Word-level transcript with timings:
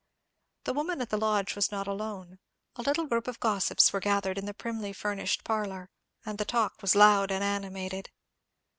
The 0.63 0.73
woman 0.73 0.99
at 0.99 1.11
the 1.11 1.17
lodge 1.17 1.55
was 1.55 1.71
not 1.71 1.85
alone; 1.87 2.39
a 2.75 2.81
little 2.81 3.05
group 3.05 3.27
of 3.27 3.39
gossips 3.39 3.93
were 3.93 3.99
gathered 3.99 4.39
in 4.39 4.47
the 4.47 4.53
primly 4.55 4.93
furnished 4.93 5.43
parlour, 5.43 5.91
and 6.25 6.39
the 6.39 6.43
talk 6.43 6.81
was 6.81 6.95
loud 6.95 7.31
and 7.31 7.43
animated. 7.43 8.09